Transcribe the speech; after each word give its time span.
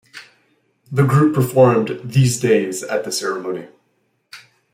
The 0.91 1.03
group 1.05 1.35
performed 1.35 1.99
"These 2.03 2.39
Days" 2.39 2.81
at 2.81 3.03
the 3.03 3.11
ceremony. 3.11 3.67